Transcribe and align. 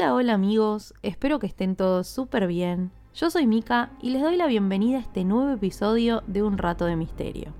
Hola, 0.00 0.14
hola 0.14 0.34
amigos, 0.34 0.94
espero 1.02 1.40
que 1.40 1.48
estén 1.48 1.74
todos 1.74 2.06
súper 2.06 2.46
bien. 2.46 2.92
Yo 3.14 3.30
soy 3.30 3.48
Mika 3.48 3.90
y 4.00 4.10
les 4.10 4.22
doy 4.22 4.36
la 4.36 4.46
bienvenida 4.46 4.98
a 4.98 5.00
este 5.00 5.24
nuevo 5.24 5.50
episodio 5.50 6.22
de 6.28 6.44
Un 6.44 6.56
Rato 6.56 6.84
de 6.84 6.94
Misterio. 6.94 7.52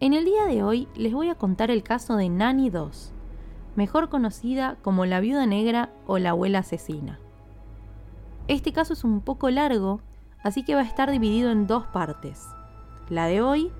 En 0.00 0.14
el 0.14 0.24
día 0.24 0.46
de 0.46 0.64
hoy 0.64 0.88
les 0.96 1.12
voy 1.12 1.28
a 1.28 1.36
contar 1.36 1.70
el 1.70 1.84
caso 1.84 2.16
de 2.16 2.28
Nani 2.28 2.70
2, 2.70 3.12
mejor 3.76 4.08
conocida 4.08 4.78
como 4.82 5.06
la 5.06 5.20
viuda 5.20 5.46
negra 5.46 5.90
o 6.08 6.18
la 6.18 6.30
abuela 6.30 6.58
asesina. 6.58 7.20
Este 8.48 8.72
caso 8.72 8.92
es 8.92 9.04
un 9.04 9.20
poco 9.20 9.48
largo, 9.48 10.00
así 10.42 10.64
que 10.64 10.74
va 10.74 10.80
a 10.80 10.86
estar 10.86 11.08
dividido 11.08 11.52
en 11.52 11.68
dos 11.68 11.86
partes, 11.86 12.48
la 13.08 13.26
de 13.26 13.42
hoy 13.42 13.70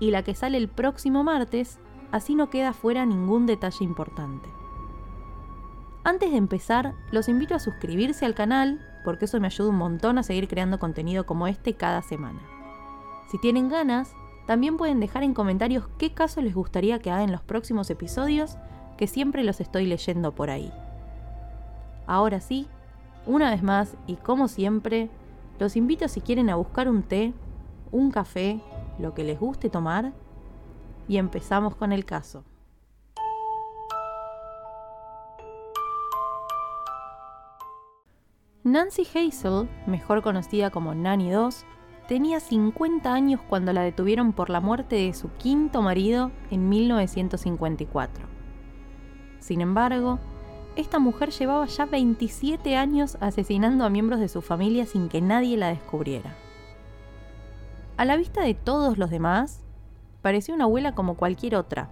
y 0.00 0.10
la 0.10 0.22
que 0.22 0.34
sale 0.34 0.56
el 0.56 0.68
próximo 0.68 1.22
martes, 1.22 1.80
así 2.12 2.34
no 2.34 2.48
queda 2.48 2.72
fuera 2.72 3.04
ningún 3.04 3.44
detalle 3.44 3.84
importante. 3.84 4.48
Antes 6.08 6.30
de 6.30 6.38
empezar, 6.38 6.94
los 7.10 7.28
invito 7.28 7.54
a 7.54 7.58
suscribirse 7.58 8.24
al 8.24 8.34
canal, 8.34 8.80
porque 9.04 9.26
eso 9.26 9.38
me 9.40 9.48
ayuda 9.48 9.68
un 9.68 9.76
montón 9.76 10.16
a 10.16 10.22
seguir 10.22 10.48
creando 10.48 10.78
contenido 10.78 11.26
como 11.26 11.46
este 11.46 11.74
cada 11.74 12.00
semana. 12.00 12.40
Si 13.30 13.36
tienen 13.36 13.68
ganas, 13.68 14.14
también 14.46 14.78
pueden 14.78 15.00
dejar 15.00 15.22
en 15.22 15.34
comentarios 15.34 15.86
qué 15.98 16.14
caso 16.14 16.40
les 16.40 16.54
gustaría 16.54 16.98
que 16.98 17.10
haga 17.10 17.24
en 17.24 17.30
los 17.30 17.42
próximos 17.42 17.90
episodios, 17.90 18.56
que 18.96 19.06
siempre 19.06 19.44
los 19.44 19.60
estoy 19.60 19.84
leyendo 19.84 20.34
por 20.34 20.48
ahí. 20.48 20.72
Ahora 22.06 22.40
sí, 22.40 22.68
una 23.26 23.50
vez 23.50 23.62
más 23.62 23.94
y 24.06 24.16
como 24.16 24.48
siempre, 24.48 25.10
los 25.58 25.76
invito 25.76 26.08
si 26.08 26.22
quieren 26.22 26.48
a 26.48 26.56
buscar 26.56 26.88
un 26.88 27.02
té, 27.02 27.34
un 27.92 28.10
café, 28.12 28.62
lo 28.98 29.12
que 29.12 29.24
les 29.24 29.38
guste 29.38 29.68
tomar, 29.68 30.14
y 31.06 31.18
empezamos 31.18 31.76
con 31.76 31.92
el 31.92 32.06
caso. 32.06 32.44
Nancy 38.72 39.06
Hazel, 39.14 39.66
mejor 39.86 40.20
conocida 40.20 40.70
como 40.70 40.94
Nanny 40.94 41.30
2, 41.30 41.64
tenía 42.06 42.38
50 42.38 43.10
años 43.10 43.40
cuando 43.48 43.72
la 43.72 43.80
detuvieron 43.80 44.34
por 44.34 44.50
la 44.50 44.60
muerte 44.60 44.96
de 44.96 45.14
su 45.14 45.30
quinto 45.32 45.80
marido 45.80 46.32
en 46.50 46.68
1954. 46.68 48.26
Sin 49.40 49.62
embargo, 49.62 50.18
esta 50.76 50.98
mujer 50.98 51.30
llevaba 51.30 51.64
ya 51.64 51.86
27 51.86 52.76
años 52.76 53.16
asesinando 53.20 53.86
a 53.86 53.90
miembros 53.90 54.20
de 54.20 54.28
su 54.28 54.42
familia 54.42 54.84
sin 54.84 55.08
que 55.08 55.22
nadie 55.22 55.56
la 55.56 55.68
descubriera. 55.68 56.34
A 57.96 58.04
la 58.04 58.16
vista 58.16 58.42
de 58.42 58.52
todos 58.52 58.98
los 58.98 59.08
demás, 59.08 59.64
parecía 60.20 60.54
una 60.54 60.64
abuela 60.64 60.94
como 60.94 61.14
cualquier 61.14 61.56
otra, 61.56 61.88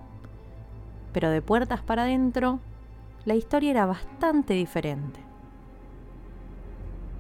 pero 1.15 1.31
de 1.31 1.41
puertas 1.41 1.81
para 1.81 2.03
adentro, 2.03 2.61
la 3.25 3.35
historia 3.35 3.71
era 3.71 3.87
bastante 3.87 4.53
diferente. 4.53 5.26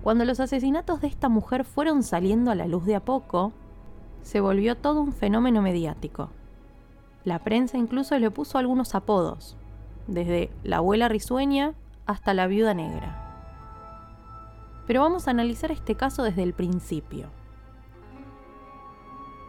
Cuando 0.07 0.25
los 0.25 0.39
asesinatos 0.39 1.01
de 1.01 1.09
esta 1.09 1.29
mujer 1.29 1.65
fueron 1.65 2.05
saliendo 2.05 2.53
a 2.53 2.55
la 2.55 2.69
luz 2.69 2.87
de 2.87 2.95
a 2.95 3.05
poco, 3.05 3.53
se 4.23 4.41
volvió 4.41 4.77
todo 4.77 5.00
un 5.00 5.12
fenómeno 5.12 5.62
mediático. 5.62 6.31
La 7.25 7.41
prensa 7.41 7.77
incluso 7.77 8.16
le 8.16 8.31
puso 8.31 8.56
algunos 8.56 8.95
apodos, 8.95 9.56
desde 10.06 10.53
la 10.62 10.77
abuela 10.77 11.09
risueña 11.09 11.75
hasta 12.06 12.34
la 12.34 12.47
viuda 12.47 12.72
negra. 12.72 13.21
Pero 14.87 15.00
vamos 15.00 15.27
a 15.27 15.33
analizar 15.33 15.72
este 15.72 15.97
caso 15.97 16.22
desde 16.22 16.45
el 16.45 16.53
principio. 16.53 17.27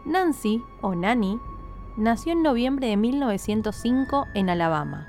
Nancy, 0.06 0.60
o 0.80 0.96
Nanny, 0.96 1.38
nació 1.96 2.32
en 2.32 2.42
noviembre 2.42 2.88
de 2.88 2.96
1905 2.96 4.26
en 4.34 4.50
Alabama, 4.50 5.06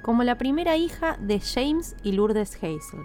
como 0.00 0.22
la 0.24 0.38
primera 0.38 0.78
hija 0.78 1.18
de 1.20 1.40
James 1.40 1.94
y 2.02 2.12
Lourdes 2.12 2.56
Hazel. 2.56 3.02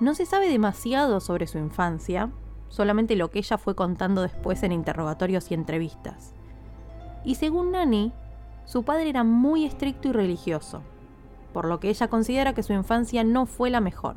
No 0.00 0.14
se 0.14 0.26
sabe 0.26 0.48
demasiado 0.48 1.20
sobre 1.20 1.46
su 1.46 1.58
infancia, 1.58 2.30
solamente 2.68 3.16
lo 3.16 3.30
que 3.30 3.40
ella 3.40 3.58
fue 3.58 3.74
contando 3.74 4.22
después 4.22 4.62
en 4.62 4.72
interrogatorios 4.72 5.50
y 5.50 5.54
entrevistas. 5.54 6.34
Y 7.24 7.34
según 7.34 7.72
Nani, 7.72 8.12
su 8.64 8.84
padre 8.84 9.08
era 9.08 9.24
muy 9.24 9.64
estricto 9.64 10.08
y 10.08 10.12
religioso, 10.12 10.82
por 11.52 11.66
lo 11.66 11.80
que 11.80 11.88
ella 11.88 12.08
considera 12.08 12.54
que 12.54 12.62
su 12.62 12.72
infancia 12.72 13.24
no 13.24 13.46
fue 13.46 13.70
la 13.70 13.80
mejor. 13.80 14.16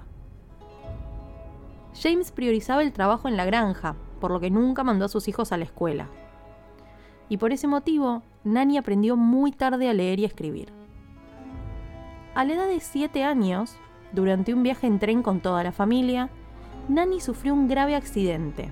James 2.00 2.32
priorizaba 2.32 2.84
el 2.84 2.94
trabajo 2.94 3.28
en 3.28 3.36
la 3.36 3.46
granja, 3.46 3.96
por 4.20 4.32
lo 4.32 4.40
que 4.40 4.52
nunca 4.52 4.84
mandó 4.84 5.06
a 5.06 5.10
sus 5.10 5.28
hijos 5.28 5.52
a 5.52 5.58
la 5.58 5.64
escuela. 5.64 6.08
Y 7.28 7.38
por 7.38 7.54
ese 7.54 7.68
motivo, 7.68 8.22
Nani 8.44 8.78
aprendió 8.78 9.18
muy 9.18 9.52
tarde 9.52 9.90
a 9.90 9.94
leer 9.94 10.20
y 10.20 10.26
escribir. 10.26 10.72
A 12.36 12.46
la 12.46 12.54
edad 12.54 12.68
de 12.68 12.80
7 12.80 13.24
años, 13.24 13.76
durante 14.14 14.54
un 14.54 14.64
viaje 14.64 14.88
en 14.88 15.00
tren 15.00 15.24
con 15.24 15.40
toda 15.40 15.64
la 15.64 15.72
familia, 15.72 16.30
Nani 16.88 17.22
sufrió 17.22 17.54
un 17.54 17.68
grave 17.68 17.96
accidente. 17.96 18.70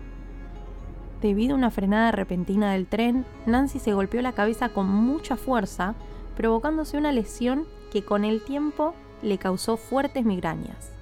Debido 1.21 1.53
a 1.53 1.57
una 1.57 1.71
frenada 1.71 2.11
repentina 2.11 2.71
del 2.71 2.87
tren, 2.87 3.25
Nancy 3.45 3.79
se 3.79 3.93
golpeó 3.93 4.21
la 4.21 4.31
cabeza 4.31 4.69
con 4.69 4.87
mucha 4.87 5.35
fuerza, 5.35 5.95
provocándose 6.37 6.97
una 6.97 7.11
lesión 7.11 7.65
que 7.91 8.03
con 8.03 8.23
el 8.23 8.41
tiempo 8.43 8.93
le 9.21 9.37
causó 9.37 9.75
fuertes 9.75 10.23
migrañas. 10.23 10.93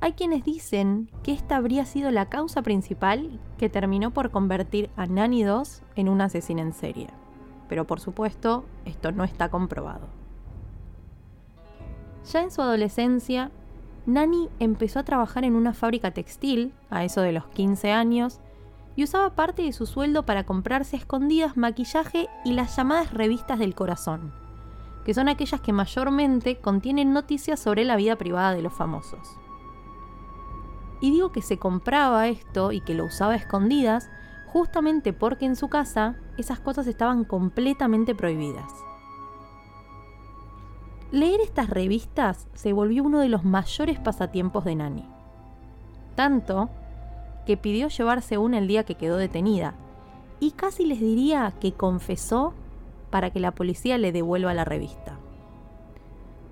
Hay 0.00 0.12
quienes 0.12 0.44
dicen 0.44 1.10
que 1.22 1.32
esta 1.32 1.56
habría 1.56 1.86
sido 1.86 2.10
la 2.10 2.28
causa 2.28 2.62
principal 2.62 3.40
que 3.58 3.70
terminó 3.70 4.10
por 4.10 4.30
convertir 4.30 4.90
a 4.96 5.06
Nani 5.06 5.44
2 5.44 5.82
en 5.96 6.08
una 6.08 6.24
asesina 6.24 6.62
en 6.62 6.74
serie. 6.74 7.08
Pero 7.68 7.86
por 7.86 8.00
supuesto, 8.00 8.64
esto 8.84 9.12
no 9.12 9.24
está 9.24 9.48
comprobado. 9.48 10.23
Ya 12.32 12.42
en 12.42 12.50
su 12.50 12.62
adolescencia, 12.62 13.50
Nani 14.06 14.48
empezó 14.58 14.98
a 14.98 15.04
trabajar 15.04 15.44
en 15.44 15.54
una 15.54 15.74
fábrica 15.74 16.10
textil, 16.12 16.72
a 16.90 17.04
eso 17.04 17.20
de 17.20 17.32
los 17.32 17.46
15 17.48 17.92
años, 17.92 18.40
y 18.96 19.04
usaba 19.04 19.34
parte 19.34 19.62
de 19.62 19.72
su 19.72 19.86
sueldo 19.86 20.24
para 20.24 20.44
comprarse 20.44 20.96
a 20.96 20.98
escondidas 20.98 21.56
maquillaje 21.56 22.28
y 22.44 22.52
las 22.52 22.76
llamadas 22.76 23.12
revistas 23.12 23.58
del 23.58 23.74
corazón, 23.74 24.32
que 25.04 25.14
son 25.14 25.28
aquellas 25.28 25.60
que 25.60 25.72
mayormente 25.72 26.60
contienen 26.60 27.12
noticias 27.12 27.60
sobre 27.60 27.84
la 27.84 27.96
vida 27.96 28.16
privada 28.16 28.54
de 28.54 28.62
los 28.62 28.72
famosos. 28.72 29.38
Y 31.00 31.10
digo 31.10 31.32
que 31.32 31.42
se 31.42 31.58
compraba 31.58 32.28
esto 32.28 32.72
y 32.72 32.80
que 32.80 32.94
lo 32.94 33.04
usaba 33.04 33.32
a 33.32 33.36
escondidas 33.36 34.10
justamente 34.46 35.12
porque 35.12 35.44
en 35.44 35.56
su 35.56 35.68
casa 35.68 36.16
esas 36.38 36.60
cosas 36.60 36.86
estaban 36.86 37.24
completamente 37.24 38.14
prohibidas. 38.14 38.72
Leer 41.14 41.40
estas 41.42 41.70
revistas 41.70 42.48
se 42.54 42.72
volvió 42.72 43.04
uno 43.04 43.20
de 43.20 43.28
los 43.28 43.44
mayores 43.44 44.00
pasatiempos 44.00 44.64
de 44.64 44.74
Nani. 44.74 45.08
Tanto 46.16 46.70
que 47.46 47.56
pidió 47.56 47.86
llevarse 47.86 48.36
una 48.36 48.58
el 48.58 48.66
día 48.66 48.82
que 48.82 48.96
quedó 48.96 49.16
detenida, 49.16 49.74
y 50.40 50.50
casi 50.50 50.84
les 50.84 50.98
diría 50.98 51.54
que 51.60 51.72
confesó 51.72 52.52
para 53.10 53.30
que 53.30 53.38
la 53.38 53.52
policía 53.52 53.96
le 53.96 54.10
devuelva 54.10 54.54
la 54.54 54.64
revista. 54.64 55.16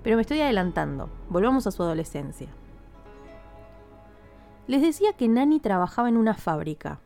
Pero 0.01 0.15
me 0.15 0.21
estoy 0.21 0.39
adelantando, 0.39 1.09
volvamos 1.27 1.67
a 1.67 1.71
su 1.71 1.83
adolescencia. 1.83 2.47
Les 4.67 4.81
decía 4.81 5.11
que 5.11 5.27
Nani 5.27 5.59
trabajaba 5.59 6.07
en 6.07 6.15
una 6.15 6.35
fábrica, 6.35 7.01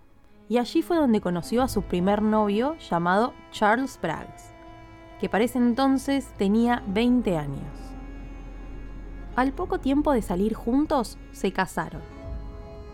y 0.48 0.60
allí 0.60 0.84
fue 0.84 0.98
donde 0.98 1.22
conoció 1.22 1.64
a 1.64 1.70
su 1.70 1.82
primer 1.82 2.22
novio 2.22 2.76
llamado 2.78 3.34
Charles 3.50 3.98
Braggs 4.00 4.57
que 5.20 5.30
para 5.30 5.44
ese 5.44 5.58
entonces 5.58 6.28
tenía 6.38 6.84
20 6.88 7.38
años. 7.38 7.88
Al 9.36 9.52
poco 9.52 9.80
tiempo 9.80 10.14
de 10.14 10.22
salir 10.22 10.54
juntos, 10.54 11.18
se 11.32 11.52
casaron. 11.52 12.02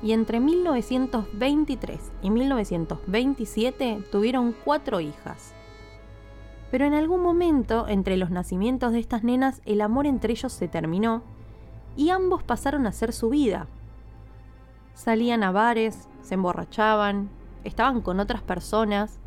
Y 0.02 0.12
entre 0.12 0.42
1923 0.42 2.12
y 2.22 2.30
1927 2.30 4.04
tuvieron 4.12 4.54
cuatro 4.66 5.00
hijas. 5.00 5.54
Pero 6.70 6.86
en 6.86 6.94
algún 6.94 7.22
momento, 7.22 7.88
entre 7.88 8.18
los 8.18 8.30
nacimientos 8.30 8.92
de 8.92 9.00
estas 9.00 9.24
nenas, 9.24 9.62
el 9.66 9.80
amor 9.80 10.06
entre 10.06 10.34
ellos 10.34 10.52
se 10.52 10.68
terminó 10.68 11.24
y 11.96 12.10
ambos 12.10 12.44
pasaron 12.44 12.86
a 12.86 12.90
hacer 12.90 13.14
su 13.14 13.30
vida. 13.30 13.68
Salían 14.94 15.44
a 15.44 15.52
bares, 15.52 16.10
se 16.22 16.34
emborrachaban, 16.34 17.30
estaban 17.64 18.02
con 18.02 18.20
otras 18.20 18.42
personas 18.42 19.20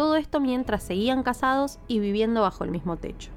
todo 0.00 0.16
esto 0.16 0.40
mientras 0.40 0.82
seguían 0.82 1.22
casados 1.22 1.78
y 1.86 1.98
viviendo 1.98 2.40
bajo 2.40 2.64
el 2.64 2.70
mismo 2.70 2.96
techo. 2.96 3.30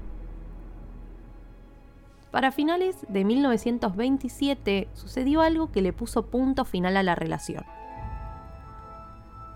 Para 2.30 2.52
finales 2.52 3.04
de 3.06 3.22
1927 3.22 4.88
sucedió 4.94 5.42
algo 5.42 5.70
que 5.70 5.82
le 5.82 5.92
puso 5.92 6.24
punto 6.24 6.64
final 6.64 6.96
a 6.96 7.02
la 7.02 7.14
relación. 7.14 7.66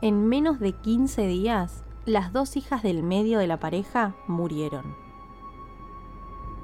En 0.03 0.29
menos 0.29 0.61
de 0.61 0.73
15 0.75 1.27
días, 1.29 1.83
las 2.05 2.35
dos 2.35 2.59
hijas 2.59 2.83
del 2.83 3.03
medio 3.03 3.39
de 3.39 3.47
la 3.47 3.59
pareja 3.59 4.15
murieron. 4.27 4.95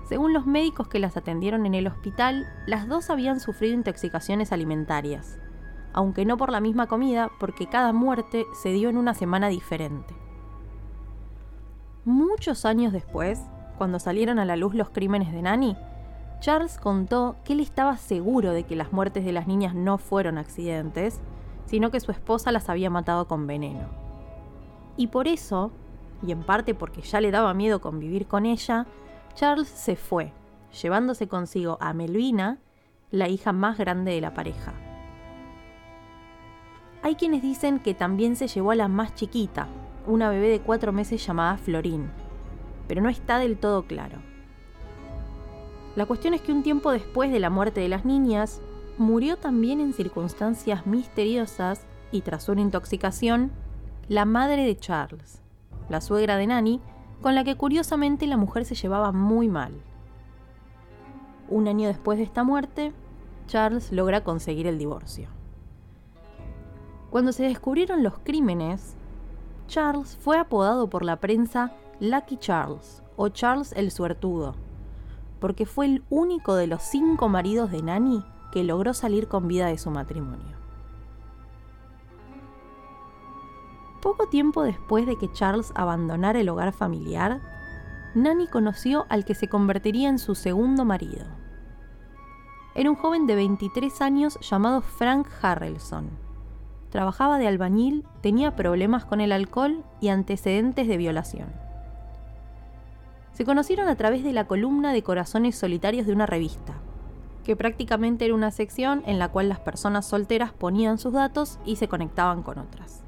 Según 0.06 0.34
los 0.34 0.44
médicos 0.44 0.88
que 0.88 0.98
las 0.98 1.16
atendieron 1.16 1.64
en 1.64 1.72
el 1.72 1.86
hospital, 1.86 2.46
las 2.66 2.86
dos 2.86 3.08
habían 3.08 3.40
sufrido 3.40 3.72
intoxicaciones 3.72 4.52
alimentarias, 4.52 5.38
aunque 5.94 6.26
no 6.26 6.36
por 6.36 6.52
la 6.52 6.60
misma 6.60 6.86
comida, 6.86 7.30
porque 7.40 7.66
cada 7.66 7.94
muerte 7.94 8.44
se 8.52 8.74
dio 8.74 8.90
en 8.90 8.98
una 8.98 9.14
semana 9.14 9.48
diferente. 9.48 10.14
Muchos 12.04 12.66
años 12.66 12.92
después, 12.92 13.40
cuando 13.78 13.98
salieron 13.98 14.38
a 14.38 14.44
la 14.44 14.56
luz 14.56 14.74
los 14.74 14.90
crímenes 14.90 15.32
de 15.32 15.40
Nani, 15.40 15.74
Charles 16.40 16.76
contó 16.76 17.36
que 17.44 17.54
él 17.54 17.60
estaba 17.60 17.96
seguro 17.96 18.52
de 18.52 18.64
que 18.64 18.76
las 18.76 18.92
muertes 18.92 19.24
de 19.24 19.32
las 19.32 19.46
niñas 19.46 19.74
no 19.74 19.96
fueron 19.96 20.36
accidentes, 20.36 21.20
sino 21.64 21.90
que 21.90 22.00
su 22.00 22.12
esposa 22.12 22.52
las 22.52 22.68
había 22.68 22.90
matado 22.90 23.26
con 23.26 23.46
veneno. 23.46 23.88
Y 24.98 25.06
por 25.06 25.26
eso, 25.28 25.70
y 26.22 26.32
en 26.32 26.42
parte 26.42 26.74
porque 26.74 27.00
ya 27.00 27.22
le 27.22 27.30
daba 27.30 27.54
miedo 27.54 27.80
convivir 27.80 28.26
con 28.26 28.44
ella, 28.44 28.86
Charles 29.34 29.68
se 29.68 29.96
fue, 29.96 30.30
llevándose 30.82 31.26
consigo 31.26 31.78
a 31.80 31.94
Melvina, 31.94 32.58
la 33.10 33.28
hija 33.28 33.52
más 33.52 33.78
grande 33.78 34.12
de 34.12 34.20
la 34.20 34.34
pareja. 34.34 34.74
Hay 37.02 37.14
quienes 37.14 37.40
dicen 37.40 37.78
que 37.78 37.94
también 37.94 38.36
se 38.36 38.46
llevó 38.46 38.72
a 38.72 38.76
la 38.76 38.88
más 38.88 39.14
chiquita, 39.14 39.68
una 40.06 40.28
bebé 40.30 40.48
de 40.48 40.60
cuatro 40.60 40.92
meses 40.92 41.24
llamada 41.24 41.56
Florín, 41.56 42.10
pero 42.88 43.00
no 43.00 43.08
está 43.08 43.38
del 43.38 43.56
todo 43.56 43.84
claro. 43.86 44.18
La 45.96 46.06
cuestión 46.06 46.34
es 46.34 46.40
que 46.40 46.52
un 46.52 46.62
tiempo 46.62 46.90
después 46.90 47.30
de 47.30 47.40
la 47.40 47.50
muerte 47.50 47.80
de 47.80 47.88
las 47.88 48.04
niñas, 48.04 48.60
murió 48.98 49.36
también 49.36 49.80
en 49.80 49.92
circunstancias 49.92 50.86
misteriosas 50.86 51.86
y 52.12 52.20
tras 52.20 52.48
una 52.48 52.60
intoxicación, 52.60 53.50
la 54.08 54.24
madre 54.24 54.64
de 54.64 54.76
Charles, 54.76 55.40
la 55.88 56.00
suegra 56.00 56.36
de 56.36 56.46
Nanny, 56.46 56.80
con 57.22 57.34
la 57.34 57.44
que 57.44 57.56
curiosamente 57.56 58.26
la 58.26 58.36
mujer 58.36 58.64
se 58.64 58.74
llevaba 58.74 59.12
muy 59.12 59.48
mal. 59.48 59.72
Un 61.48 61.68
año 61.68 61.88
después 61.88 62.18
de 62.18 62.24
esta 62.24 62.44
muerte, 62.44 62.92
Charles 63.46 63.92
logra 63.92 64.24
conseguir 64.24 64.66
el 64.66 64.78
divorcio. 64.78 65.28
Cuando 67.10 67.32
se 67.32 67.44
descubrieron 67.44 68.02
los 68.02 68.18
crímenes, 68.18 68.96
Charles 69.66 70.16
fue 70.16 70.38
apodado 70.38 70.88
por 70.88 71.04
la 71.04 71.16
prensa 71.16 71.72
Lucky 72.00 72.36
Charles 72.36 73.02
o 73.16 73.28
Charles 73.28 73.72
el 73.72 73.90
Suertudo, 73.90 74.54
porque 75.40 75.66
fue 75.66 75.86
el 75.86 76.04
único 76.10 76.54
de 76.54 76.66
los 76.66 76.82
cinco 76.82 77.28
maridos 77.28 77.70
de 77.70 77.82
Nanny 77.82 78.24
que 78.52 78.64
logró 78.64 78.94
salir 78.94 79.28
con 79.28 79.48
vida 79.48 79.66
de 79.66 79.78
su 79.78 79.90
matrimonio. 79.90 80.56
Poco 84.00 84.28
tiempo 84.28 84.62
después 84.62 85.06
de 85.06 85.16
que 85.16 85.32
Charles 85.32 85.72
abandonara 85.74 86.38
el 86.38 86.48
hogar 86.50 86.72
familiar, 86.72 87.40
Nanny 88.14 88.46
conoció 88.48 89.06
al 89.08 89.24
que 89.24 89.34
se 89.34 89.48
convertiría 89.48 90.08
en 90.08 90.18
su 90.18 90.34
segundo 90.34 90.84
marido. 90.84 91.24
Era 92.74 92.90
un 92.90 92.96
joven 92.96 93.26
de 93.26 93.34
23 93.34 94.02
años 94.02 94.38
llamado 94.40 94.82
Frank 94.82 95.26
Harrelson. 95.40 96.23
Trabajaba 96.94 97.38
de 97.38 97.48
albañil, 97.48 98.06
tenía 98.20 98.54
problemas 98.54 99.04
con 99.04 99.20
el 99.20 99.32
alcohol 99.32 99.82
y 100.00 100.10
antecedentes 100.10 100.86
de 100.86 100.96
violación. 100.96 101.48
Se 103.32 103.44
conocieron 103.44 103.88
a 103.88 103.96
través 103.96 104.22
de 104.22 104.32
la 104.32 104.46
columna 104.46 104.92
de 104.92 105.02
corazones 105.02 105.56
solitarios 105.58 106.06
de 106.06 106.12
una 106.12 106.26
revista, 106.26 106.74
que 107.42 107.56
prácticamente 107.56 108.26
era 108.26 108.34
una 108.36 108.52
sección 108.52 109.02
en 109.06 109.18
la 109.18 109.28
cual 109.28 109.48
las 109.48 109.58
personas 109.58 110.06
solteras 110.06 110.52
ponían 110.52 110.98
sus 110.98 111.12
datos 111.12 111.58
y 111.66 111.74
se 111.74 111.88
conectaban 111.88 112.44
con 112.44 112.60
otras. 112.60 113.02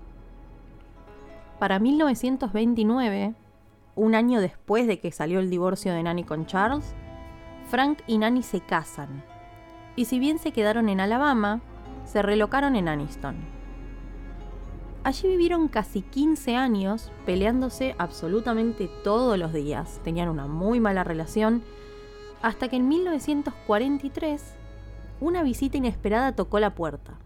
Para 1.60 1.78
1929, 1.78 3.34
un 3.94 4.14
año 4.16 4.40
después 4.40 4.88
de 4.88 4.98
que 4.98 5.12
salió 5.12 5.38
el 5.38 5.48
divorcio 5.48 5.92
de 5.92 6.02
Nanny 6.02 6.24
con 6.24 6.46
Charles, 6.46 6.92
Frank 7.68 8.00
y 8.08 8.18
Nanny 8.18 8.42
se 8.42 8.58
casan. 8.62 9.22
Y 9.94 10.06
si 10.06 10.18
bien 10.18 10.40
se 10.40 10.50
quedaron 10.50 10.88
en 10.88 10.98
Alabama, 10.98 11.60
se 12.04 12.20
relocaron 12.20 12.74
en 12.74 12.88
Aniston. 12.88 13.55
Allí 15.06 15.28
vivieron 15.28 15.68
casi 15.68 16.02
15 16.02 16.56
años 16.56 17.12
peleándose 17.26 17.94
absolutamente 17.96 18.90
todos 19.04 19.38
los 19.38 19.52
días. 19.52 20.00
Tenían 20.02 20.28
una 20.28 20.48
muy 20.48 20.80
mala 20.80 21.04
relación 21.04 21.62
hasta 22.42 22.66
que 22.66 22.74
en 22.74 22.88
1943 22.88 24.42
una 25.20 25.44
visita 25.44 25.76
inesperada 25.76 26.32
tocó 26.32 26.58
la 26.58 26.74
puerta. 26.74 27.20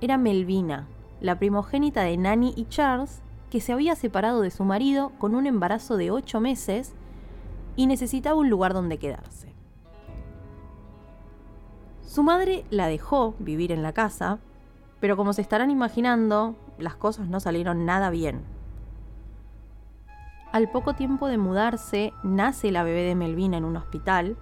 Era 0.00 0.16
Melvina, 0.16 0.86
la 1.20 1.40
primogénita 1.40 2.02
de 2.02 2.16
Nanny 2.16 2.54
y 2.56 2.66
Charles, 2.66 3.20
que 3.50 3.60
se 3.60 3.72
había 3.72 3.96
separado 3.96 4.40
de 4.40 4.52
su 4.52 4.62
marido 4.62 5.10
con 5.18 5.34
un 5.34 5.48
embarazo 5.48 5.96
de 5.96 6.12
ocho 6.12 6.38
meses 6.38 6.92
y 7.74 7.88
necesitaba 7.88 8.38
un 8.38 8.48
lugar 8.48 8.74
donde 8.74 8.98
quedarse. 8.98 9.52
Su 12.06 12.22
madre 12.22 12.64
la 12.70 12.86
dejó 12.86 13.34
vivir 13.40 13.72
en 13.72 13.82
la 13.82 13.92
casa, 13.92 14.38
pero 15.00 15.16
como 15.16 15.32
se 15.32 15.42
estarán 15.42 15.70
imaginando, 15.70 16.56
las 16.78 16.96
cosas 16.96 17.28
no 17.28 17.40
salieron 17.40 17.84
nada 17.84 18.10
bien. 18.10 18.42
Al 20.52 20.70
poco 20.70 20.94
tiempo 20.94 21.26
de 21.26 21.38
mudarse, 21.38 22.12
nace 22.22 22.70
la 22.70 22.84
bebé 22.84 23.02
de 23.02 23.14
Melvina 23.14 23.56
en 23.56 23.64
un 23.64 23.76
hospital, 23.76 24.36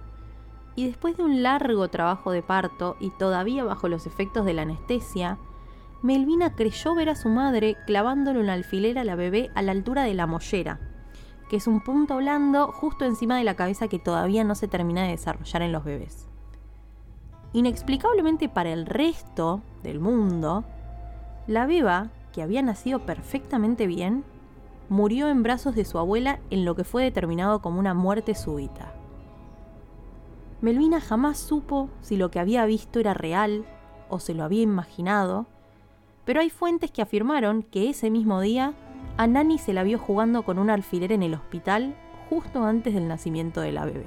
y 0.75 0.87
después 0.87 1.17
de 1.17 1.23
un 1.23 1.43
largo 1.43 1.87
trabajo 1.89 2.31
de 2.31 2.41
parto 2.41 2.97
y 2.99 3.11
todavía 3.11 3.63
bajo 3.63 3.87
los 3.87 4.07
efectos 4.07 4.45
de 4.45 4.53
la 4.53 4.63
anestesia, 4.63 5.37
Melvina 6.01 6.55
creyó 6.55 6.95
ver 6.95 7.09
a 7.09 7.15
su 7.15 7.29
madre 7.29 7.77
clavándole 7.85 8.39
una 8.39 8.53
alfiler 8.53 8.99
a 8.99 9.03
la 9.03 9.15
bebé 9.15 9.51
a 9.55 9.61
la 9.61 9.71
altura 9.71 10.03
de 10.03 10.13
la 10.13 10.27
mollera, 10.27 10.79
que 11.49 11.55
es 11.55 11.67
un 11.67 11.81
punto 11.81 12.17
blando 12.17 12.71
justo 12.71 13.05
encima 13.05 13.37
de 13.37 13.43
la 13.43 13.55
cabeza 13.55 13.87
que 13.87 13.99
todavía 13.99 14.43
no 14.43 14.53
se 14.55 14.67
termina 14.67 15.03
de 15.03 15.09
desarrollar 15.09 15.61
en 15.61 15.71
los 15.71 15.83
bebés. 15.83 16.27
Inexplicablemente 17.53 18.49
para 18.49 18.73
el 18.73 18.85
resto 18.85 19.61
del 19.83 19.99
mundo, 19.99 20.63
la 21.45 21.65
beba, 21.65 22.09
que 22.31 22.41
había 22.41 22.61
nacido 22.61 23.05
perfectamente 23.05 23.85
bien, 23.85 24.23
murió 24.89 25.29
en 25.29 25.43
brazos 25.43 25.75
de 25.75 25.85
su 25.85 25.97
abuela 25.97 26.39
en 26.49 26.65
lo 26.65 26.75
que 26.75 26.83
fue 26.83 27.03
determinado 27.03 27.61
como 27.61 27.79
una 27.79 27.93
muerte 27.93 28.35
súbita. 28.35 28.93
Melvina 30.61 31.01
jamás 31.01 31.37
supo 31.37 31.89
si 32.01 32.15
lo 32.15 32.31
que 32.31 32.39
había 32.39 32.65
visto 32.65 32.99
era 32.99 33.13
real 33.13 33.65
o 34.09 34.19
se 34.19 34.33
lo 34.33 34.43
había 34.43 34.61
imaginado, 34.61 35.45
pero 36.25 36.39
hay 36.39 36.49
fuentes 36.49 36.91
que 36.91 37.01
afirmaron 37.01 37.63
que 37.63 37.89
ese 37.89 38.09
mismo 38.09 38.39
día 38.39 38.73
a 39.17 39.27
Nani 39.27 39.57
se 39.57 39.73
la 39.73 39.83
vio 39.83 39.99
jugando 39.99 40.43
con 40.43 40.59
un 40.59 40.69
alfiler 40.69 41.11
en 41.11 41.23
el 41.23 41.33
hospital 41.33 41.95
justo 42.29 42.63
antes 42.63 42.93
del 42.93 43.07
nacimiento 43.07 43.61
de 43.61 43.73
la 43.73 43.85
bebé. 43.85 44.05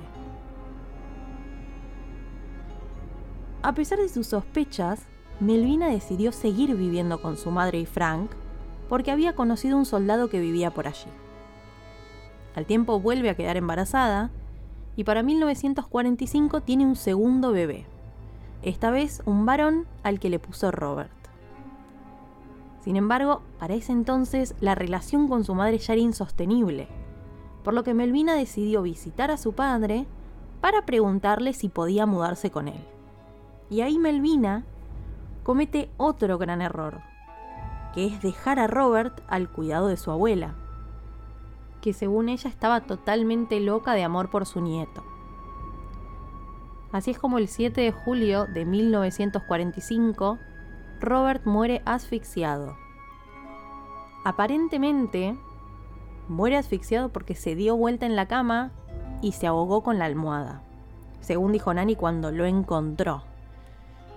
A 3.62 3.74
pesar 3.74 3.98
de 3.98 4.08
sus 4.08 4.28
sospechas, 4.28 5.06
Melvina 5.40 5.88
decidió 5.88 6.32
seguir 6.32 6.74
viviendo 6.76 7.20
con 7.20 7.36
su 7.36 7.50
madre 7.50 7.78
y 7.78 7.86
Frank 7.86 8.30
porque 8.88 9.10
había 9.10 9.34
conocido 9.34 9.76
un 9.76 9.84
soldado 9.84 10.30
que 10.30 10.40
vivía 10.40 10.70
por 10.70 10.88
allí. 10.88 11.10
Al 12.54 12.64
tiempo 12.64 13.00
vuelve 13.00 13.28
a 13.28 13.34
quedar 13.34 13.58
embarazada 13.58 14.30
y 14.96 15.04
para 15.04 15.22
1945 15.22 16.62
tiene 16.62 16.86
un 16.86 16.96
segundo 16.96 17.52
bebé, 17.52 17.84
esta 18.62 18.90
vez 18.90 19.22
un 19.26 19.44
varón 19.44 19.84
al 20.02 20.18
que 20.20 20.30
le 20.30 20.38
puso 20.38 20.70
Robert. 20.70 21.10
Sin 22.80 22.96
embargo, 22.96 23.42
para 23.58 23.74
ese 23.74 23.92
entonces 23.92 24.54
la 24.60 24.74
relación 24.74 25.28
con 25.28 25.44
su 25.44 25.54
madre 25.54 25.76
ya 25.76 25.92
era 25.92 26.02
insostenible, 26.02 26.88
por 27.62 27.74
lo 27.74 27.84
que 27.84 27.92
Melvina 27.92 28.36
decidió 28.36 28.80
visitar 28.80 29.30
a 29.30 29.36
su 29.36 29.52
padre 29.52 30.06
para 30.62 30.86
preguntarle 30.86 31.52
si 31.52 31.68
podía 31.68 32.06
mudarse 32.06 32.50
con 32.50 32.68
él. 32.68 32.82
Y 33.68 33.82
ahí 33.82 33.98
Melvina 33.98 34.64
comete 35.46 35.88
otro 35.96 36.38
gran 36.38 36.60
error, 36.60 37.02
que 37.94 38.04
es 38.04 38.20
dejar 38.20 38.58
a 38.58 38.66
Robert 38.66 39.22
al 39.28 39.48
cuidado 39.48 39.86
de 39.86 39.96
su 39.96 40.10
abuela, 40.10 40.56
que 41.80 41.92
según 41.92 42.28
ella 42.28 42.50
estaba 42.50 42.80
totalmente 42.80 43.60
loca 43.60 43.92
de 43.92 44.02
amor 44.02 44.28
por 44.28 44.44
su 44.44 44.60
nieto. 44.60 45.04
Así 46.90 47.12
es 47.12 47.18
como 47.20 47.38
el 47.38 47.46
7 47.46 47.80
de 47.80 47.92
julio 47.92 48.46
de 48.46 48.64
1945, 48.64 50.40
Robert 50.98 51.46
muere 51.46 51.80
asfixiado. 51.84 52.76
Aparentemente, 54.24 55.38
muere 56.26 56.56
asfixiado 56.56 57.10
porque 57.10 57.36
se 57.36 57.54
dio 57.54 57.76
vuelta 57.76 58.04
en 58.04 58.16
la 58.16 58.26
cama 58.26 58.72
y 59.22 59.30
se 59.30 59.46
ahogó 59.46 59.84
con 59.84 60.00
la 60.00 60.06
almohada, 60.06 60.62
según 61.20 61.52
dijo 61.52 61.72
Nani 61.72 61.94
cuando 61.94 62.32
lo 62.32 62.46
encontró. 62.46 63.22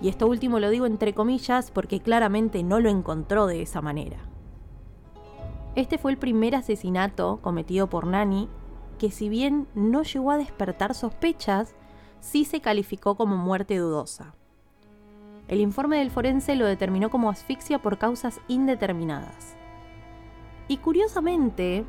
Y 0.01 0.09
esto 0.09 0.27
último 0.27 0.59
lo 0.59 0.69
digo 0.69 0.85
entre 0.85 1.13
comillas 1.13 1.71
porque 1.71 1.99
claramente 1.99 2.63
no 2.63 2.79
lo 2.79 2.89
encontró 2.89 3.47
de 3.47 3.61
esa 3.61 3.81
manera. 3.81 4.17
Este 5.75 5.97
fue 5.97 6.11
el 6.11 6.17
primer 6.17 6.55
asesinato 6.55 7.39
cometido 7.41 7.87
por 7.87 8.07
Nani 8.07 8.49
que 8.97 9.11
si 9.11 9.29
bien 9.29 9.67
no 9.73 10.03
llegó 10.03 10.31
a 10.31 10.37
despertar 10.37 10.93
sospechas, 10.93 11.73
sí 12.19 12.45
se 12.45 12.61
calificó 12.61 13.15
como 13.15 13.37
muerte 13.37 13.77
dudosa. 13.77 14.35
El 15.47 15.61
informe 15.61 15.97
del 15.97 16.11
forense 16.11 16.55
lo 16.55 16.65
determinó 16.65 17.09
como 17.09 17.29
asfixia 17.29 17.81
por 17.81 17.97
causas 17.97 18.39
indeterminadas. 18.47 19.55
Y 20.67 20.77
curiosamente, 20.77 21.85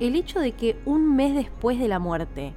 el 0.00 0.16
hecho 0.16 0.40
de 0.40 0.52
que 0.52 0.80
un 0.84 1.14
mes 1.14 1.34
después 1.34 1.78
de 1.78 1.86
la 1.86 2.00
muerte, 2.00 2.54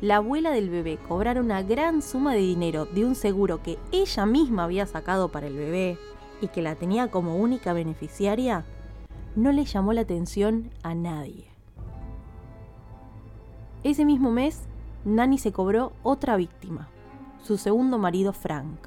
la 0.00 0.16
abuela 0.16 0.50
del 0.50 0.70
bebé 0.70 0.96
cobrara 0.96 1.40
una 1.40 1.62
gran 1.62 2.02
suma 2.02 2.32
de 2.32 2.40
dinero 2.40 2.86
de 2.86 3.04
un 3.04 3.14
seguro 3.14 3.62
que 3.62 3.78
ella 3.90 4.26
misma 4.26 4.64
había 4.64 4.86
sacado 4.86 5.28
para 5.28 5.48
el 5.48 5.56
bebé 5.56 5.98
y 6.40 6.48
que 6.48 6.62
la 6.62 6.76
tenía 6.76 7.10
como 7.10 7.36
única 7.36 7.72
beneficiaria, 7.72 8.64
no 9.34 9.50
le 9.50 9.64
llamó 9.64 9.92
la 9.92 10.02
atención 10.02 10.70
a 10.82 10.94
nadie. 10.94 11.48
Ese 13.82 14.04
mismo 14.04 14.30
mes, 14.30 14.62
Nani 15.04 15.38
se 15.38 15.52
cobró 15.52 15.92
otra 16.02 16.36
víctima, 16.36 16.88
su 17.42 17.56
segundo 17.56 17.98
marido 17.98 18.32
Frank. 18.32 18.86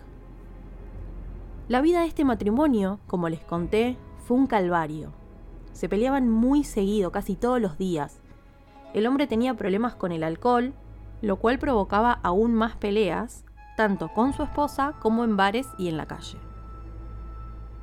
La 1.68 1.82
vida 1.82 2.02
de 2.02 2.08
este 2.08 2.26
matrimonio, 2.26 3.00
como 3.08 3.28
les 3.28 3.42
conté, 3.42 3.98
fue 4.26 4.38
un 4.38 4.48
calvario. 4.48 5.12
Se 5.74 5.90
peleaban 5.90 6.30
muy 6.30 6.64
seguido, 6.64 7.12
casi 7.12 7.36
todos 7.36 7.62
los 7.62 7.78
días. 7.78 8.20
El 8.94 9.08
hombre 9.08 9.28
tenía 9.28 9.54
problemas 9.54 9.96
con 9.96 10.12
el 10.12 10.24
alcohol, 10.24 10.74
lo 11.22 11.38
cual 11.38 11.60
provocaba 11.60 12.20
aún 12.24 12.54
más 12.54 12.76
peleas, 12.76 13.46
tanto 13.78 14.10
con 14.10 14.34
su 14.34 14.44
esposa 14.44 14.94
como 15.00 15.24
en 15.24 15.38
bares 15.38 15.68
y 15.78 15.88
en 15.88 15.98
la 15.98 16.06
calle. 16.06 16.38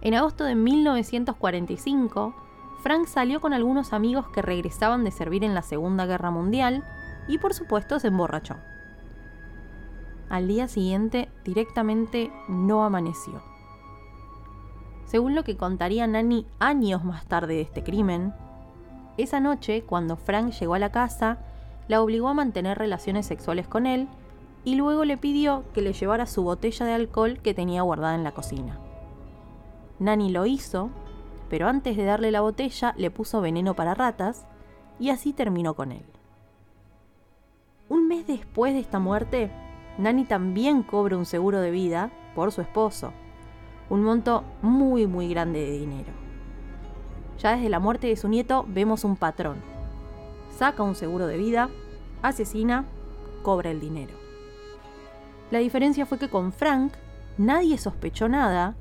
En 0.00 0.14
agosto 0.14 0.44
de 0.44 0.54
1945, 0.54 2.34
Frank 2.82 3.06
salió 3.06 3.40
con 3.40 3.52
algunos 3.52 3.92
amigos 3.92 4.28
que 4.28 4.42
regresaban 4.42 5.02
de 5.04 5.10
servir 5.10 5.42
en 5.42 5.54
la 5.54 5.62
Segunda 5.62 6.06
Guerra 6.06 6.30
Mundial 6.30 6.84
y 7.26 7.38
por 7.38 7.54
supuesto 7.54 7.98
se 7.98 8.08
emborrachó. 8.08 8.56
Al 10.28 10.46
día 10.46 10.68
siguiente 10.68 11.28
directamente 11.44 12.30
no 12.48 12.84
amaneció. 12.84 13.42
Según 15.06 15.34
lo 15.34 15.42
que 15.42 15.56
contaría 15.56 16.06
Nani 16.06 16.46
años 16.58 17.02
más 17.02 17.26
tarde 17.26 17.54
de 17.54 17.62
este 17.62 17.82
crimen, 17.82 18.34
esa 19.16 19.40
noche, 19.40 19.82
cuando 19.82 20.16
Frank 20.16 20.52
llegó 20.52 20.74
a 20.74 20.78
la 20.78 20.92
casa, 20.92 21.38
la 21.88 22.02
obligó 22.02 22.28
a 22.28 22.34
mantener 22.34 22.78
relaciones 22.78 23.26
sexuales 23.26 23.66
con 23.66 23.86
él 23.86 24.08
y 24.64 24.74
luego 24.74 25.04
le 25.04 25.16
pidió 25.16 25.64
que 25.72 25.82
le 25.82 25.92
llevara 25.92 26.26
su 26.26 26.42
botella 26.42 26.86
de 26.86 26.92
alcohol 26.92 27.40
que 27.42 27.54
tenía 27.54 27.82
guardada 27.82 28.14
en 28.14 28.24
la 28.24 28.32
cocina. 28.32 28.78
Nani 29.98 30.30
lo 30.30 30.46
hizo, 30.46 30.90
pero 31.48 31.68
antes 31.68 31.96
de 31.96 32.04
darle 32.04 32.30
la 32.30 32.42
botella 32.42 32.94
le 32.96 33.10
puso 33.10 33.40
veneno 33.40 33.74
para 33.74 33.94
ratas 33.94 34.46
y 35.00 35.10
así 35.10 35.32
terminó 35.32 35.74
con 35.74 35.92
él. 35.92 36.04
Un 37.88 38.06
mes 38.06 38.26
después 38.26 38.74
de 38.74 38.80
esta 38.80 38.98
muerte, 38.98 39.50
Nani 39.96 40.24
también 40.24 40.82
cobra 40.82 41.16
un 41.16 41.24
seguro 41.24 41.60
de 41.60 41.70
vida 41.70 42.10
por 42.34 42.52
su 42.52 42.60
esposo, 42.60 43.12
un 43.88 44.04
monto 44.04 44.44
muy 44.60 45.06
muy 45.06 45.28
grande 45.28 45.60
de 45.60 45.72
dinero. 45.72 46.12
Ya 47.38 47.56
desde 47.56 47.70
la 47.70 47.80
muerte 47.80 48.08
de 48.08 48.16
su 48.16 48.28
nieto 48.28 48.66
vemos 48.68 49.04
un 49.04 49.16
patrón. 49.16 49.77
Saca 50.56 50.82
un 50.82 50.94
seguro 50.94 51.26
de 51.26 51.36
vida, 51.36 51.68
asesina, 52.22 52.84
cobra 53.42 53.70
el 53.70 53.80
dinero. 53.80 54.14
La 55.50 55.60
diferencia 55.60 56.06
fue 56.06 56.18
que 56.18 56.28
con 56.28 56.52
Frank 56.52 56.92
nadie 57.36 57.78
sospechó 57.78 58.28
nada 58.28 58.76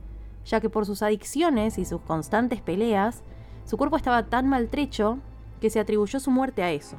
ya 0.47 0.61
que 0.61 0.69
por 0.69 0.85
sus 0.85 1.03
adicciones 1.03 1.77
y 1.77 1.85
sus 1.85 2.01
constantes 2.01 2.61
peleas, 2.61 3.21
su 3.65 3.77
cuerpo 3.77 3.97
estaba 3.97 4.23
tan 4.23 4.47
maltrecho 4.47 5.19
que 5.59 5.69
se 5.69 5.79
atribuyó 5.79 6.19
su 6.19 6.31
muerte 6.31 6.63
a 6.63 6.71
eso, 6.71 6.95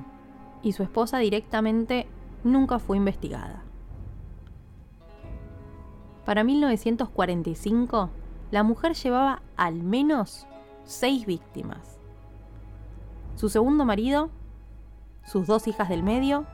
y 0.63 0.73
su 0.73 0.83
esposa 0.83 1.19
directamente 1.19 2.07
nunca 2.45 2.79
fue 2.79 2.99
investigada. 2.99 3.63
Para 6.27 6.45
1945, 6.45 8.11
la 8.51 8.63
mujer 8.63 8.95
llevaba 8.95 9.41
al 9.57 9.83
menos 9.83 10.47
seis 10.85 11.25
víctimas. 11.25 11.99
Su 13.35 13.49
segundo 13.49 13.87
marido, 13.87 14.29
sus 15.29 15.47
dos 15.47 15.69
hijas 15.69 15.89
del 15.89 16.03
medio, 16.03 16.47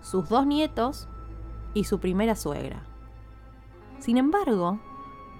sus 0.00 0.28
dos 0.28 0.46
nietos 0.46 1.08
y 1.74 1.84
su 1.84 1.98
primera 1.98 2.36
suegra. 2.36 2.84
Sin 3.98 4.16
embargo, 4.16 4.78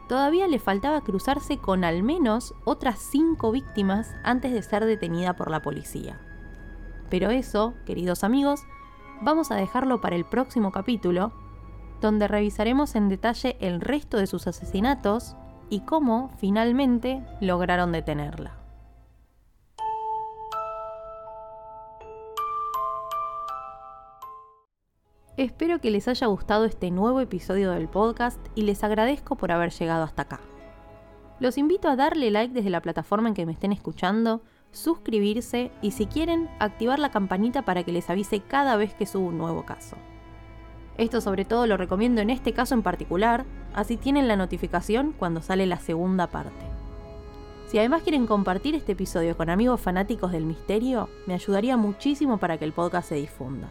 todavía 0.09 0.49
le 0.49 0.59
faltaba 0.59 1.01
cruzarse 1.03 1.59
con 1.59 1.85
al 1.85 2.03
menos 2.03 2.55
otras 2.65 2.99
cinco 2.99 3.53
víctimas 3.53 4.11
antes 4.25 4.53
de 4.53 4.63
ser 4.63 4.85
detenida 4.85 5.37
por 5.37 5.51
la 5.51 5.63
policía. 5.63 6.21
Pero 7.09 7.31
eso, 7.31 7.75
queridos 7.85 8.25
amigos, 8.25 8.63
vamos 9.23 9.51
a 9.53 9.57
dejarlo 9.57 10.01
para 10.01 10.17
el 10.17 10.25
próximo 10.25 10.73
capítulo, 10.73 11.33
donde 12.01 12.27
revisaremos 12.27 12.97
en 12.97 13.09
detalle 13.09 13.57
el 13.61 13.81
resto 13.81 14.17
de 14.17 14.27
sus 14.27 14.47
asesinatos 14.47 15.37
y 15.71 15.81
cómo 15.81 16.31
finalmente 16.39 17.25
lograron 17.41 17.93
detenerla. 17.93 18.66
Espero 25.37 25.83
que 25.83 25.91
les 25.91 26.09
haya 26.09 26.29
gustado 26.29 26.65
este 26.65 26.91
nuevo 26.91 27.21
episodio 27.21 27.71
del 27.73 27.89
podcast 27.89 28.41
y 28.55 28.63
les 28.63 28.83
agradezco 28.83 29.37
por 29.37 29.53
haber 29.53 29.71
llegado 29.71 30.03
hasta 30.03 30.23
acá. 30.23 30.41
Los 31.41 31.59
invito 31.59 31.89
a 31.89 31.97
darle 31.97 32.31
like 32.31 32.55
desde 32.55 32.71
la 32.71 32.81
plataforma 32.81 33.29
en 33.29 33.35
que 33.35 33.45
me 33.45 33.53
estén 33.53 33.71
escuchando, 33.71 34.41
suscribirse 34.73 35.73
y 35.83 35.91
si 35.91 36.07
quieren, 36.07 36.49
activar 36.59 36.99
la 36.99 37.11
campanita 37.11 37.67
para 37.67 37.85
que 37.85 37.93
les 37.93 38.09
avise 38.09 38.41
cada 38.41 38.77
vez 38.77 38.95
que 38.95 39.05
subo 39.05 39.27
un 39.27 39.37
nuevo 39.37 39.67
caso. 39.67 39.97
Esto 40.97 41.21
sobre 41.21 41.45
todo 41.45 41.67
lo 41.67 41.77
recomiendo 41.77 42.23
en 42.23 42.31
este 42.31 42.55
caso 42.55 42.73
en 42.73 42.83
particular, 42.83 43.45
así 43.75 43.99
tienen 43.99 44.29
la 44.29 44.37
notificación 44.37 45.13
cuando 45.13 45.43
sale 45.43 45.67
la 45.67 45.79
segunda 45.79 46.29
parte. 46.29 46.65
Si 47.67 47.79
además 47.79 48.03
quieren 48.05 48.27
compartir 48.27 48.75
este 48.75 48.93
episodio 48.93 49.37
con 49.37 49.51
amigos 49.51 49.83
fanáticos 49.83 50.33
del 50.33 50.47
misterio, 50.47 51.11
me 51.27 51.35
ayudaría 51.35 51.77
muchísimo 51.77 52.39
para 52.39 52.57
que 52.57 52.65
el 52.65 52.73
podcast 52.73 53.11
se 53.11 53.17
difunda. 53.17 53.69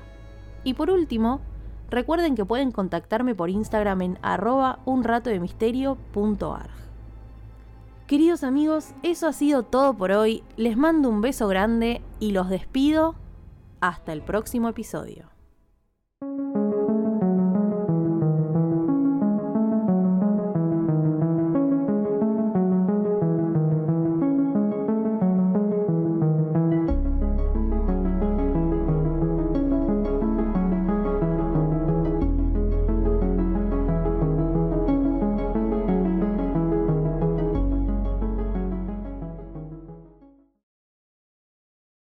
Y 0.63 0.73
por 0.73 0.91
último, 0.91 1.41
Recuerden 1.89 2.35
que 2.35 2.45
pueden 2.45 2.71
contactarme 2.71 3.35
por 3.35 3.49
Instagram 3.49 4.01
en 4.01 4.19
arroba 4.21 4.79
unratodemisterio.arg. 4.85 6.71
Queridos 8.07 8.43
amigos, 8.43 8.93
eso 9.03 9.27
ha 9.27 9.33
sido 9.33 9.63
todo 9.63 9.95
por 9.95 10.11
hoy. 10.11 10.43
Les 10.57 10.77
mando 10.77 11.09
un 11.09 11.21
beso 11.21 11.47
grande 11.47 12.01
y 12.19 12.31
los 12.31 12.49
despido. 12.49 13.15
Hasta 13.81 14.13
el 14.13 14.21
próximo 14.21 14.69
episodio. 14.69 15.34